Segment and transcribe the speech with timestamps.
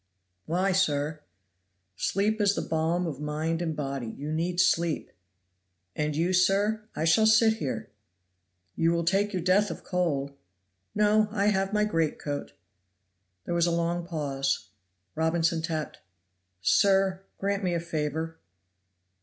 [0.47, 1.19] "Why, sir?"
[1.95, 5.11] "Sleep is the balm of mind and body you need sleep."
[5.95, 7.91] "And you, sir?" "I shall sit here."
[8.75, 10.31] "You will take your death of cold."
[10.95, 12.53] "No, I have my greatcoat."
[13.45, 14.69] There was a long pause.
[15.13, 15.99] Robinson tapped.
[16.61, 18.39] "Sir, grant me a favor."